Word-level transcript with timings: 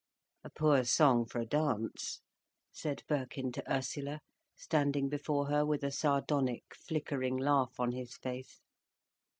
"A 0.43 0.49
poor 0.49 0.83
song 0.83 1.27
for 1.27 1.39
a 1.39 1.45
dance," 1.45 2.21
said 2.71 3.03
Birkin 3.07 3.51
to 3.51 3.71
Ursula, 3.71 4.19
standing 4.55 5.09
before 5.09 5.45
her 5.51 5.63
with 5.63 5.83
a 5.83 5.91
sardonic, 5.91 6.63
flickering 6.73 7.37
laugh 7.37 7.79
on 7.79 7.91
his 7.91 8.17
face. 8.17 8.61